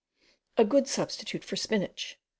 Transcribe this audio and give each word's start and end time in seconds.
A 0.57 0.65
good 0.65 0.87
substitute 0.87 1.43
for 1.43 1.55
spinach. 1.55 2.17